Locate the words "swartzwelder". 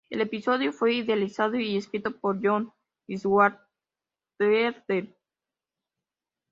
3.07-5.15